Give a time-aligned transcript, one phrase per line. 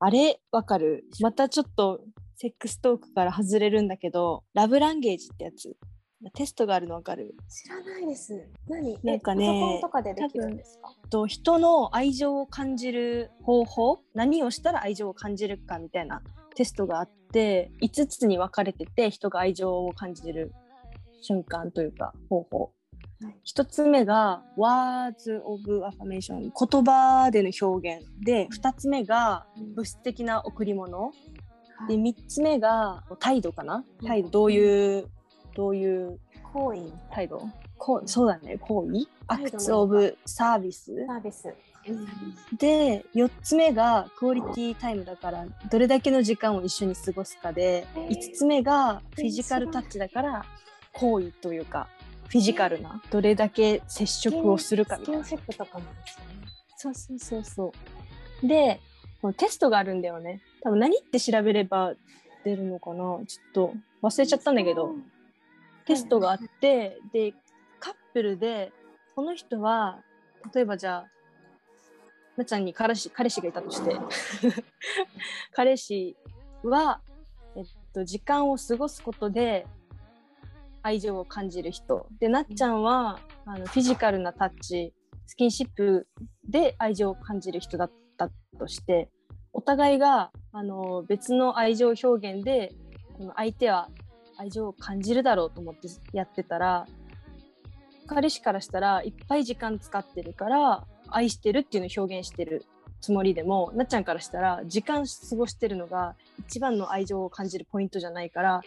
[0.00, 0.40] あれ？
[0.50, 1.04] わかる？
[1.20, 2.00] またちょっと
[2.36, 5.76] セックストークから外れるんだけどラブランゲージってやつ。
[6.34, 7.34] テストがあるのわかる？
[7.48, 8.46] 知らないです。
[8.68, 8.98] 何？
[9.02, 10.94] なんかねえパソコンとかでできるんですか？
[11.10, 13.98] と人の愛情を感じる方法？
[14.14, 16.22] 何をしたら愛情を感じるかみたいな
[16.54, 20.52] テストがあって5つに分かれてて人が愛情を感じる
[21.22, 22.70] 瞬間というか方法、はい
[23.46, 28.06] 1つ目が Words of Affirmation 言葉での表現。
[28.24, 31.12] で2つ目が物質的な贈り物。
[31.88, 33.84] で3つ目が態度かな？
[34.06, 35.08] 態度どういう
[35.54, 36.18] どういう
[36.52, 37.42] 行為、態度？
[37.76, 38.58] こうそうだね。
[38.58, 39.06] 行為？
[39.26, 41.54] アクツ・オブ・サービスサービス。
[42.58, 48.08] で4つ目がクオリティタイムだからどれだけの時間を一緒に過ごすかでへー。
[48.08, 50.44] 5つ目がフィジカルタッチだから
[50.92, 51.88] 行為というか
[52.30, 55.24] フィジカルなどれだけ接触をするかみたいな。
[55.24, 56.46] スキンシップとかもですよね。
[56.76, 57.72] そうそうそうそ
[58.42, 58.46] う。
[58.46, 58.80] で
[59.20, 60.40] このテストがあるんだよね。
[60.62, 61.94] 多分何って調べれば
[62.44, 62.96] 出るのかな。
[62.96, 64.94] ちょっと忘れちゃったんだけど。
[65.86, 67.34] テストがあってで
[67.80, 68.70] カップルで
[69.16, 69.98] この人は
[70.54, 71.06] 例えばじゃあ
[72.36, 73.96] なっちゃんに彼氏彼氏がいたとして
[75.52, 76.16] 彼氏
[76.62, 77.00] は、
[77.56, 79.66] えっと、時間を過ごすことで
[80.82, 82.06] 愛情を感じる人。
[82.20, 84.94] でなっちゃんはあのフィジカルなタッチ
[85.26, 86.06] スキンシップ
[86.48, 89.08] で愛情を感じる人だったとして
[89.52, 92.74] お互いがあの別の愛情表現で
[93.16, 93.88] この相手は
[94.38, 96.86] 愛情を感じるだろうと思ってやってたら
[98.06, 102.66] 彼氏からしたらいっぱい時間使ってるから愛してるっていうのを表現してる
[103.00, 108.62] つもりでもなっちゃんからしたら時間過ごしてるのが一番の愛情を感じるポイントじゃないから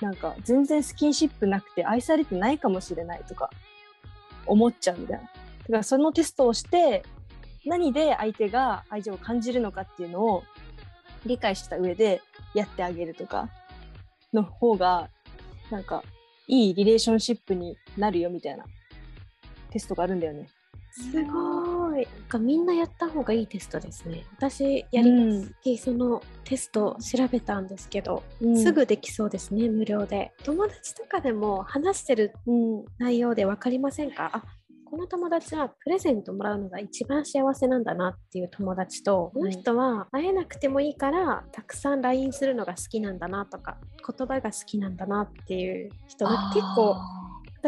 [0.00, 3.50] なんか全然スキンシップなくて愛されてないかもしれないとか
[4.46, 5.22] 思っちゃうみたいな。
[5.22, 5.32] だか
[5.68, 7.04] らそのテストをして
[7.64, 10.44] 何で相手が愛情を感じるのかっていうのを
[11.24, 12.20] 理解した上で
[12.54, 13.48] やってあげるとか
[14.32, 15.08] の方が
[15.70, 16.02] なんか
[16.46, 18.64] いいリレーションシップになるよみたいな
[19.70, 20.48] テストがあるんだよね。
[20.92, 21.63] すごい。
[21.94, 24.24] なんかみんなやった方がいいテストですね。
[24.36, 25.76] 私やります。
[25.84, 30.32] そのテスト調べたんですけど、うんすぐできそうですね、無料で。
[30.44, 34.30] 友達とかでも話してるうん内容で分かりませんか？
[34.32, 34.42] あ
[34.86, 43.76] この友達はプレゼントもらうのが一番幸せなんだなっていう友達と、この人は会えなくてもいいからたくさん LINE するのが好きなんだなとか
[44.06, 46.96] 言葉が好きなんだなっていう人が結構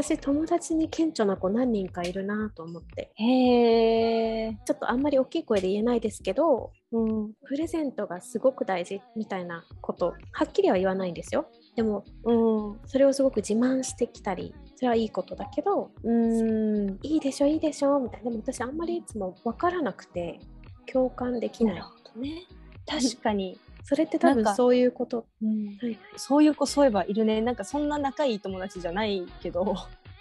[0.02, 3.12] 私友達に顕著な子何人かいるなと思って。
[3.14, 7.32] へえ、ちょっとあんまり大きい声で言えないですけどうん。
[7.46, 11.46] プレゼントがすごく大事みたいなことはっきりは言わないんですよ。
[11.76, 12.78] でもうん。
[12.86, 18.30] それをすごく自慢してきたりそれはいいことだけどうん、いいでしょいいでしょみたいな。
[18.30, 20.40] でも私あんまりいつも分からなくて
[20.92, 21.82] 共感できない。
[22.14, 22.44] どね。
[22.86, 23.58] 確かに、
[23.88, 25.26] それって多分そういうこと。
[25.40, 25.78] うん、
[26.16, 27.40] そういう子そういえばいるね。
[27.40, 29.76] なんかそんな仲いい友達じゃないけど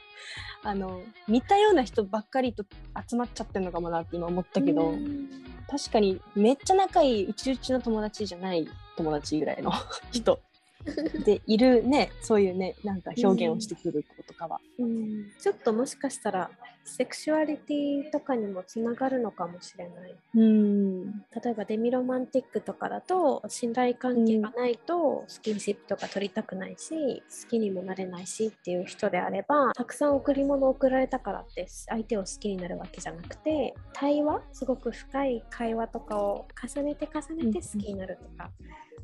[0.61, 2.63] あの似たような人ばっかりと
[3.09, 5.29] 集まっちゃってるのかもなって今思ったけど、うん。
[5.67, 9.71] 確かにめっちゃ仲いいうちうちの友達じゃない友達ぐらいの
[10.13, 10.39] 人
[11.25, 14.59] でいるねそういうねなんか表現をしてくる子とかは。
[14.79, 16.49] うんちょっともしかしたら
[16.85, 21.05] セクシュアリティとかにもつながるのかもしれないうん
[21.43, 38.45] 例えばデミロマンティックとかだと信頼関係がないとスキンシップとか取りたくないし好きにもなれないしっていう人であればたくさん贈り物を贈られたからって相手を好きになるわけじゃなくて対話すごく深い会話とかを重ねて重ねて好きになるとか。
[38.45, 38.51] だ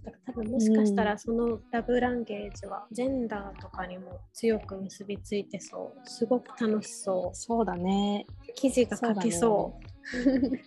[0.01, 6.09] から多分もしかしたらそのラブランゲージはジェンダーとかにも強く結びついてそう。
[6.09, 7.35] すごく楽しそう。
[7.35, 8.25] そうだね。
[8.56, 9.85] 記事が書けそう。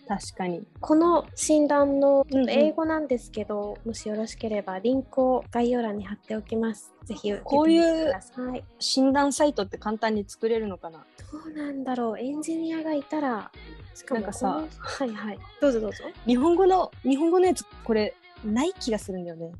[0.07, 0.65] 確かに。
[0.79, 6.93] この診断のうんうん英語なんですけど、もしよろしければリンクを概要欄に貼っておきます。
[7.03, 8.63] ぜひ受けてみてください。
[8.79, 11.05] 診断サイトって簡単に作れるのかな？
[11.31, 13.51] どうなんだろう、エンジニアがいたら、
[13.93, 16.05] しかもなんかさはいはい、どうぞどうぞ。
[16.25, 18.15] 日本語の日本語のやつこれ
[18.45, 19.51] ない気がするんだよね。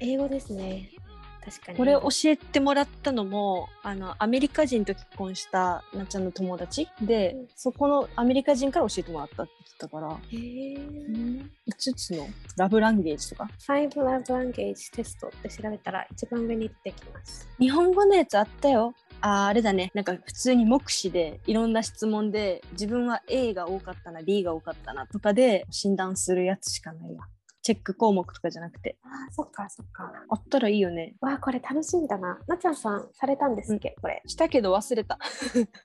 [0.00, 0.90] 英語ですね。
[1.44, 1.78] 確かに。
[1.78, 6.88] これ教えてもらったのもあのアメリカ人と結婚したなっちゃんの友達？
[7.00, 17.48] で、うんそこのアメリカ人から教えてもらったって言ってたから、へー5つのラブランゲージとか？Five Love Language Test って調べたら一番上に出てきます。
[17.58, 27.26] 日本語のやつあったよあーあれだねなんか普通に目視でいろんな質問で自分は A が多かったな B が多かったなとかで診断するやつしかないわ
[27.62, 30.12] チェック項目とかじゃなくてああ、そっかそっか。
[30.28, 32.38] あったらいいよねわあ、これ楽しみだな。
[32.48, 34.22] なっちゃんさんされたんですっけ、これ。
[34.26, 35.18] したけど忘れた